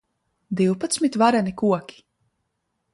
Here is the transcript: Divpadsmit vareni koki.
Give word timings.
Divpadsmit 0.61 1.15
vareni 1.23 1.53
koki. 1.63 1.97